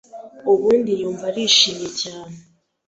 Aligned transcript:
ubundi 0.51 0.91
yumva 0.99 1.25
arishimye 1.31 1.89
cyane 2.01 2.35